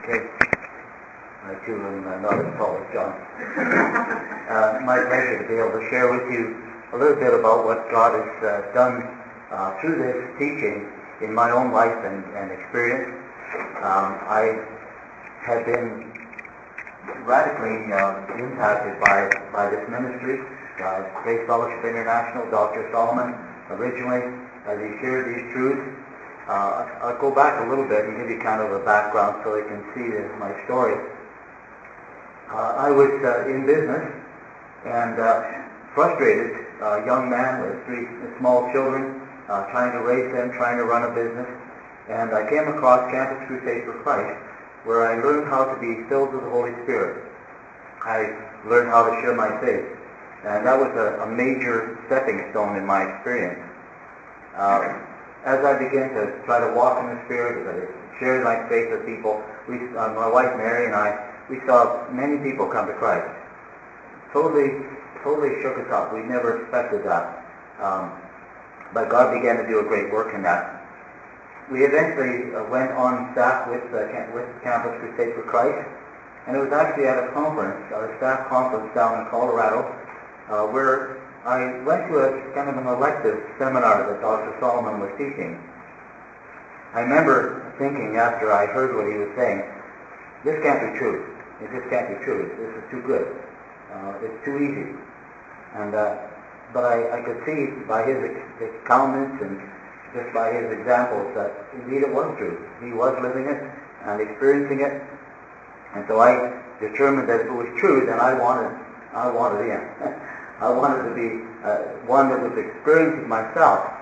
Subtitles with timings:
[0.00, 0.24] Okay.
[1.44, 3.12] I too am uh, not as tall as John.
[4.48, 6.56] uh, my pleasure to be able to share with you
[6.92, 9.04] a little bit about what God has uh, done
[9.52, 10.88] uh, through this teaching
[11.20, 13.12] in my own life and, and experience.
[13.84, 14.64] Um, I
[15.44, 16.08] have been
[17.28, 20.40] radically uh, impacted by, by this ministry,
[20.80, 22.88] uh, Grace Fellowship International, Dr.
[22.88, 23.36] Solomon,
[23.68, 24.24] originally,
[24.64, 25.84] as he shared these truths.
[26.50, 29.54] Uh, I'll go back a little bit and give you kind of a background so
[29.54, 30.98] you can see this, my story.
[32.50, 34.02] Uh, I was uh, in business
[34.84, 35.46] and uh,
[35.94, 38.02] frustrated uh, young man with three
[38.38, 41.46] small children, uh, trying to raise them, trying to run a business.
[42.08, 44.34] And I came across Campus Crusade for Christ,
[44.82, 47.22] where I learned how to be filled with the Holy Spirit.
[48.02, 48.34] I
[48.66, 49.86] learned how to share my faith.
[50.42, 53.62] And that was a, a major stepping stone in my experience.
[54.56, 54.98] Uh,
[55.44, 58.90] as I began to try to walk in the Spirit, as I shared my faith
[58.90, 61.16] with people, we, uh, my wife Mary and I,
[61.48, 63.28] we saw many people come to Christ.
[64.32, 64.84] Totally,
[65.24, 66.12] totally shook us up.
[66.12, 67.40] We never expected that.
[67.80, 68.12] Um,
[68.92, 70.76] but God began to do a great work in that.
[71.70, 75.88] We eventually uh, went on staff with, uh, with the Campus Crusade for Christ,
[76.46, 79.86] and it was actually at a conference, a staff conference down in Colorado,
[80.50, 84.54] uh, where I went to a kind of an elective seminar that Dr.
[84.60, 85.56] Solomon was teaching.
[86.92, 89.64] I remember thinking after I heard what he was saying,
[90.44, 91.24] this can't be true.
[91.62, 92.44] It just can't be true.
[92.58, 93.24] This is too good.
[93.92, 94.92] Uh, it's too easy.
[95.74, 96.12] And uh,
[96.72, 98.20] but I, I could see by his,
[98.58, 99.58] his comments and
[100.14, 102.56] just by his examples that indeed it was true.
[102.80, 103.58] He was living it
[104.04, 104.92] and experiencing it.
[105.94, 108.70] And so I determined that if it was true, then I wanted
[109.12, 109.82] I wanted in.
[110.60, 113.96] I wanted to be uh, one that was experiencing myself.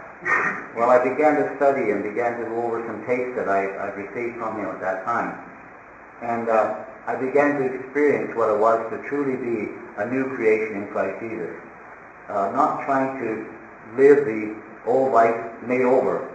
[0.75, 3.95] Well, I began to study and began to go over some tapes that I, I
[3.95, 5.39] received from him at that time.
[6.21, 6.75] And uh,
[7.07, 11.19] I began to experience what it was to truly be a new creation in Christ
[11.21, 11.51] Jesus.
[12.29, 13.41] Uh, not trying to
[13.97, 14.51] live the
[14.85, 16.27] old life made over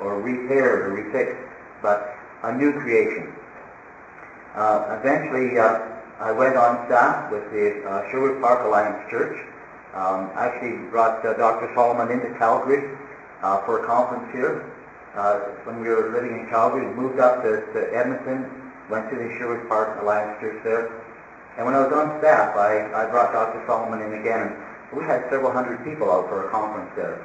[0.00, 1.36] or repaired or refixed,
[1.80, 2.04] but
[2.42, 3.26] a new creation.
[4.54, 5.74] Uh, eventually, uh,
[6.20, 9.32] I went on staff with the uh, Sherwood Park Alliance Church.
[9.94, 11.70] Um, I actually brought uh, Dr.
[11.74, 12.96] Solomon into Calgary
[13.42, 14.72] uh, for a conference here.
[15.14, 18.48] Uh, when we were living in Calgary, we moved up to, to Edmonton,
[18.88, 20.88] went to the Sherwood Park Alliance Church there.
[21.58, 23.62] And when I was on staff, I, I brought Dr.
[23.66, 24.56] Solomon in again.
[24.96, 27.20] We had several hundred people out for a conference there.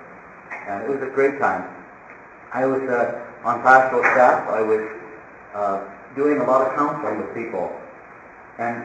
[0.67, 1.63] And it was a great time.
[2.51, 4.47] I was uh, on pastoral staff.
[4.49, 4.83] I was
[5.55, 7.71] uh, doing a lot of counseling with people.
[8.59, 8.83] And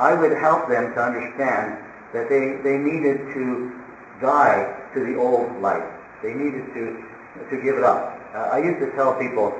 [0.00, 1.78] I would help them to understand
[2.12, 3.72] that they, they needed to
[4.20, 5.84] die to the old life.
[6.22, 7.04] They needed to,
[7.48, 8.18] to give it up.
[8.34, 9.54] Uh, I used to tell people,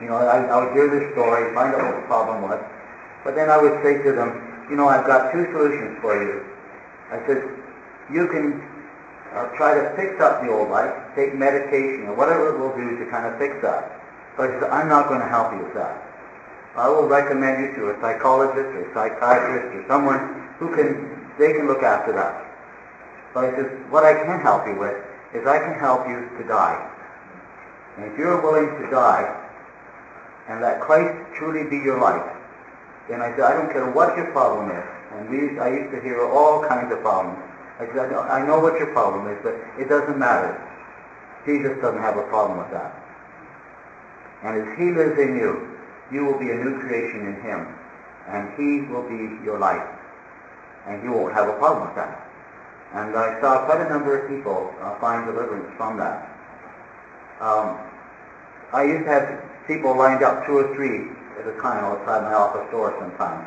[0.00, 2.60] you know, I, I would hear this story, find out what the problem was,
[3.24, 4.40] but then I would say to them,
[4.70, 6.44] you know, I've got two solutions for you.
[7.10, 7.42] I said,
[8.10, 8.60] you can
[9.34, 12.98] uh, try to fix up the old life, take medication or whatever it will do
[12.98, 14.00] to kind of fix that.
[14.36, 16.00] But I said, I'm not going to help you with that.
[16.76, 21.52] I will recommend you to a psychologist or a psychiatrist or someone who can they
[21.52, 22.46] can look after that.
[23.34, 24.94] But I says, what I can help you with
[25.34, 26.78] is I can help you to die.
[27.96, 29.26] And if you're willing to die
[30.48, 32.24] and let Christ truly be your life,
[33.08, 34.84] then I said, I don't care what your problem is.
[35.12, 37.40] And I used to hear all kinds of problems.
[37.80, 40.56] I said, know, I know what your problem is, but it doesn't matter.
[41.44, 42.92] Jesus doesn't have a problem with that.
[44.44, 45.76] And as he lives in you,
[46.12, 47.66] you will be a new creation in him.
[48.28, 49.82] And he will be your life
[50.86, 52.18] and you won't have a problem with that.
[52.94, 56.28] And I saw quite a number of people uh, find deliverance from that.
[57.40, 57.78] Um,
[58.72, 61.08] I used to have people lined up, two or three
[61.40, 63.46] at a time outside my office door sometimes,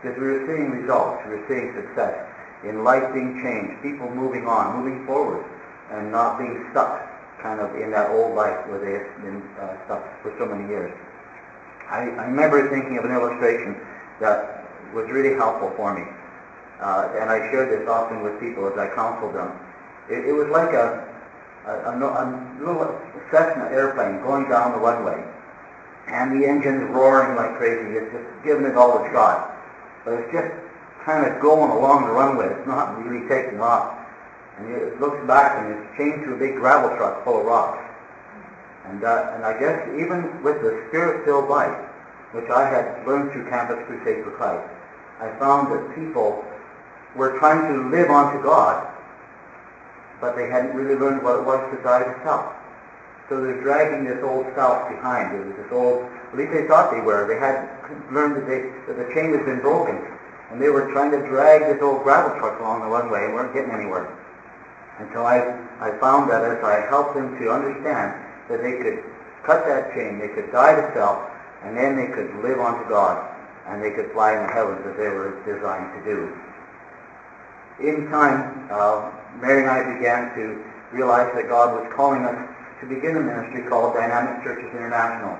[0.00, 2.16] because we were seeing results, we were seeing success
[2.64, 5.44] in life being changed, people moving on, moving forward,
[5.92, 7.02] and not being stuck
[7.42, 10.66] kind of in that old life where they have been uh, stuck for so many
[10.68, 10.90] years.
[11.88, 13.76] I, I remember thinking of an illustration
[14.20, 14.64] that
[14.94, 16.02] was really helpful for me
[16.80, 19.52] uh, and I shared this often with people as I counseled them.
[20.10, 21.06] It, it was like a,
[21.66, 22.24] a, a, a
[22.60, 23.00] little
[23.30, 25.24] Cessna airplane going down the runway,
[26.06, 27.96] and the engine's roaring like crazy.
[27.96, 29.56] It's just giving it all a shot,
[30.04, 30.52] but it's just
[31.04, 32.46] kind of going along the runway.
[32.46, 33.94] It's not really taking off.
[34.58, 37.78] And it looks back and it's chained to a big gravel truck full of rocks.
[38.86, 41.76] And, uh, and I guess even with the spirit-filled life,
[42.32, 44.66] which I had learned through Campus Crusade for Christ,
[45.20, 46.44] I found that people
[47.16, 48.86] were trying to live unto God,
[50.20, 52.52] but they hadn't really learned what it was to die to self.
[53.28, 55.34] So they're dragging this old self behind.
[55.34, 57.26] It was this old, at least they thought they were.
[57.26, 57.66] They had
[58.12, 59.98] learned that, they, that the chain had been broken.
[60.50, 63.52] And they were trying to drag this old gravel truck along the runway and weren't
[63.52, 64.06] getting anywhere.
[65.00, 68.14] And so I, I found that as I helped them to understand
[68.48, 69.02] that they could
[69.42, 71.18] cut that chain, they could die to self,
[71.62, 73.26] and then they could live unto God,
[73.66, 76.30] and they could fly in the heavens as they were designed to do.
[77.80, 82.48] In time, uh, Mary and I began to realize that God was calling us
[82.80, 85.36] to begin a ministry called Dynamic Churches International.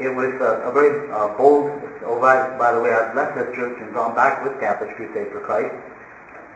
[0.00, 1.70] It was a, a very uh, bold,
[2.04, 5.30] oh, by, by the way, I've left that church and gone back with Campus Crusade
[5.30, 5.74] for Christ.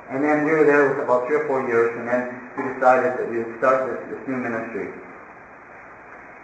[0.09, 3.13] And then we were there for about three or four years, and then we decided
[3.19, 4.89] that we would start this, this new ministry.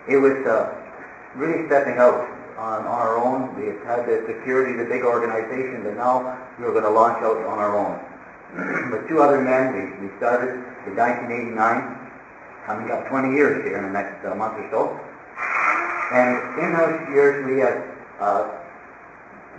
[0.06, 0.76] It was uh,
[1.34, 3.54] really stepping out on, our own.
[3.56, 7.22] We had the security, of the big organization, but now we were going to launch
[7.22, 7.98] out on our own.
[8.92, 11.56] With two other men, we, we started in 1989,
[12.66, 14.80] coming up 20 years here in the next uh, month or so.
[16.12, 17.82] And in those years, we had
[18.20, 18.50] uh,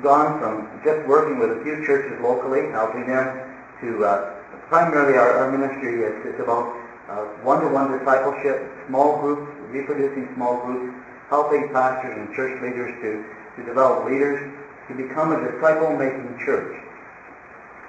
[0.01, 3.41] gone from just working with a few churches locally, helping them,
[3.81, 4.33] to uh,
[4.69, 6.73] primarily our, our ministry is, is about
[7.09, 10.95] uh, one-to-one discipleship, small groups, reproducing small groups,
[11.29, 13.23] helping pastors and church leaders to,
[13.57, 14.53] to develop leaders
[14.87, 16.77] to become a disciple-making church.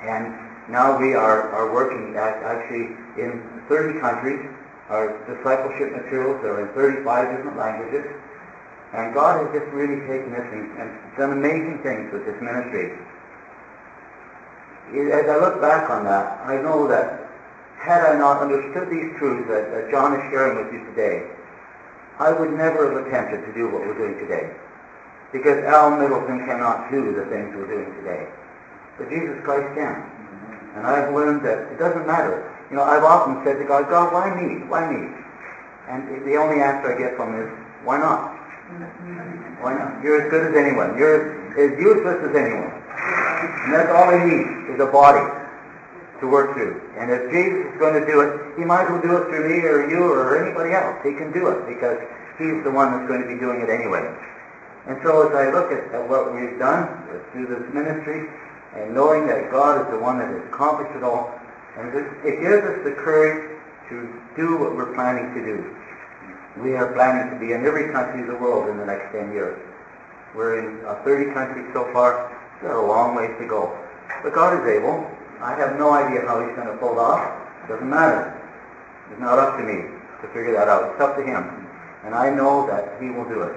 [0.02, 0.32] And
[0.68, 4.40] now we are, are working at actually in 30 countries.
[4.88, 8.06] Our discipleship materials are in 35 different languages.
[8.92, 12.96] And God has just really taken this and, and done amazing things with this ministry.
[15.12, 17.26] As I look back on that, I know that
[17.76, 21.26] had I not understood these truths that, that John is sharing with you today,
[22.18, 24.50] I would never have attempted to do what we're doing today.
[25.32, 28.28] Because Al Middleton cannot do the things we're doing today.
[28.96, 30.00] But Jesus Christ can.
[30.76, 32.52] And I've learned that it doesn't matter.
[32.70, 34.64] You know, I've often said to God, God, why me?
[34.64, 35.12] Why me?
[35.88, 37.52] And the only answer I get from him is,
[37.84, 38.32] why not?
[39.60, 40.02] Why not?
[40.02, 40.98] You're as good as anyone.
[40.98, 42.72] You're as useless as anyone.
[42.72, 45.45] And that's all I need is a body
[46.20, 46.80] to work through.
[46.96, 49.48] And if Jesus is going to do it, he might as well do it through
[49.48, 50.96] me or you or anybody else.
[51.04, 52.00] He can do it because
[52.38, 54.04] he's the one that's going to be doing it anyway.
[54.86, 56.86] And so as I look at, at what we've done
[57.32, 58.30] through this ministry,
[58.74, 61.32] and knowing that God is the one that has accomplished it all,
[61.76, 61.92] and
[62.24, 63.56] it gives us the courage
[63.88, 65.64] to do what we're planning to do.
[66.62, 69.32] We are planning to be in every country of the world in the next 10
[69.32, 69.58] years.
[70.34, 72.32] We're in uh, 30 countries so far.
[72.60, 73.76] We've got a long ways to go.
[74.22, 75.04] But God is able.
[75.40, 77.28] I have no idea how he's going to pull it off.
[77.68, 78.32] Doesn't matter.
[79.10, 79.88] It's not up to me
[80.22, 80.92] to figure that out.
[80.92, 81.66] It's up to him.
[82.04, 83.56] And I know that he will do it.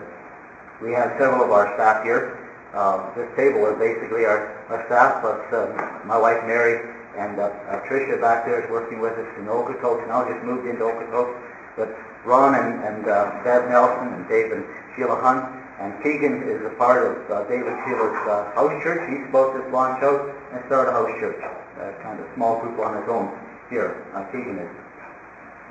[0.82, 2.40] We have several of our staff here.
[2.74, 7.50] Uh, this table is basically our, our staff, plus uh, my wife Mary and uh,
[7.68, 10.08] uh, Tricia back there is working with us in Okotoks.
[10.08, 11.36] Now just moved into Okotoks.
[11.76, 14.66] But Ron and, and uh, Dad Nelson and Dave and
[14.96, 15.46] Sheila Hunt.
[15.80, 19.08] And Keegan is a part of uh, David Sheila's uh, house church.
[19.08, 22.80] He's supposed to launch out and start a house church, a kind of small group
[22.80, 23.32] on his own
[23.72, 23.96] here.
[24.14, 24.72] Uh, Keegan is.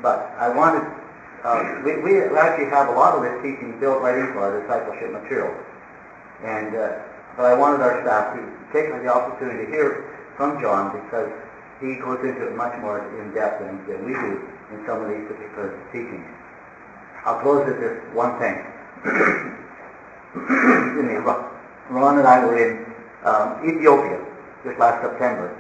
[0.00, 0.88] But I wanted,
[1.44, 5.12] uh, we, we actually have a lot of this teaching built right into our discipleship
[5.12, 5.52] material.
[6.40, 7.04] And uh,
[7.38, 11.31] but I wanted our staff to take the opportunity to hear from John because
[11.78, 15.08] he goes into it much more in depth than, than we do in some of
[15.08, 16.26] these particular teachings.
[17.25, 18.58] I'll close with this one thing.
[20.35, 21.14] Excuse me.
[21.90, 22.85] Ron and I were in
[23.25, 24.20] um, Ethiopia
[24.64, 25.56] just last September,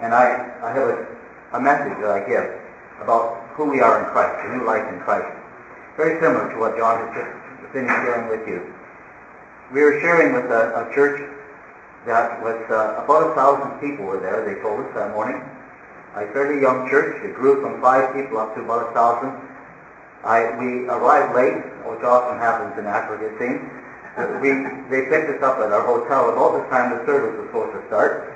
[0.00, 1.06] and I, I have a,
[1.52, 2.48] a message that I give
[3.02, 5.28] about who we are in Christ, a new life in Christ.
[5.96, 8.64] Very similar to what John has just finished sharing with you.
[9.72, 11.20] We were sharing with a, a church
[12.06, 15.42] that was uh, about a thousand people were there, they told us that morning.
[16.14, 17.22] A fairly young church.
[17.22, 19.36] It grew from five people up to about a thousand.
[20.24, 23.60] I, we arrived late, which often happens in Africa, it.
[24.40, 24.48] We,
[24.88, 27.86] they picked us up at our hotel about the time the service was supposed to
[27.88, 28.32] start.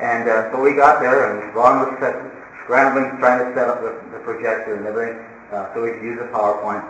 [0.00, 2.18] And uh, so we got there, and Ron was set,
[2.64, 5.22] scrambling, trying to set up the, the projector and everything,
[5.52, 6.82] uh, so we could use the PowerPoint.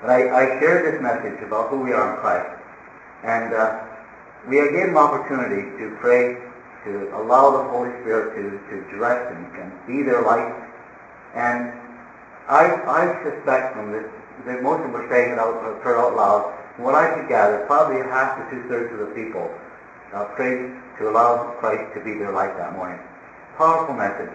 [0.00, 2.48] But I, I shared this message about who we are in Christ.
[3.24, 3.84] And uh,
[4.48, 6.40] we are given opportunity to pray,
[6.84, 10.48] to allow the Holy Spirit to, to direct and, and be their light.
[11.34, 11.70] And
[12.48, 14.08] I, I suspect from this
[14.40, 16.52] of them were saying it out, prayer out loud.
[16.76, 19.52] What I could gather, probably half to two-thirds of the people
[20.14, 22.98] uh, prayed to allow Christ to be their light that morning.
[23.56, 24.32] Powerful message.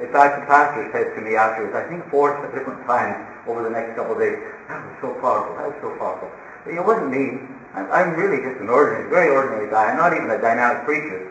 [0.00, 3.70] In fact, the pastor said to me afterwards, I think four different times over the
[3.70, 6.30] next couple of days, that was so powerful, that was so powerful.
[6.66, 7.38] It wasn't me.
[7.74, 9.90] I'm really just an ordinary, very ordinary guy.
[9.90, 11.28] I'm not even a dynamic preacher.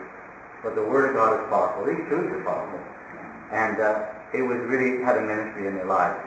[0.62, 1.84] But the Word of God is powerful.
[1.86, 2.80] These truths are powerful.
[3.50, 6.18] And uh, it was really having ministry in their lives.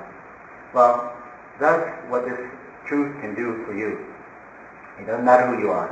[0.73, 1.14] Well,
[1.59, 2.39] that's what this
[2.87, 4.05] truth can do for you.
[4.99, 5.89] It doesn't matter who you are.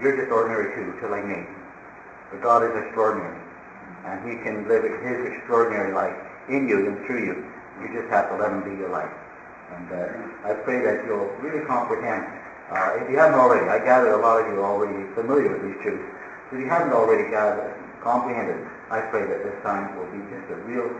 [0.00, 1.44] You're just ordinary too, too like me.
[2.30, 3.36] But God is extraordinary.
[4.04, 6.16] And He can live His extraordinary life
[6.48, 7.44] in you and through you.
[7.80, 9.12] You just have to let Him be your life.
[9.76, 12.26] And uh, I pray that you'll really comprehend.
[12.70, 15.62] Uh, if you haven't already, I gather a lot of you are already familiar with
[15.62, 16.06] these truths.
[16.52, 20.56] If you haven't already gathered, comprehended, I pray that this time will be just a
[20.66, 20.90] real,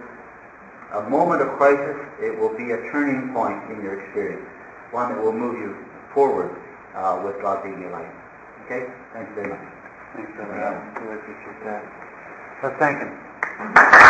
[0.92, 1.96] a moment of crisis.
[2.20, 4.46] It will be a turning point in your experience,
[4.90, 5.76] one that will move you
[6.14, 6.56] forward
[6.94, 8.10] uh, with God being your life.
[8.66, 8.86] Okay?
[9.12, 9.62] Thanks very much.
[10.14, 11.08] Thanks, Brother Adam.
[11.08, 11.82] We appreciate that.
[12.62, 14.06] Let's thank Him.